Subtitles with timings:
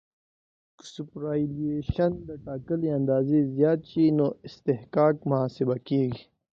[0.77, 6.23] که سوپرایلیویشن له ټاکلې اندازې زیات شي نو اصطکاک محاسبه کیږي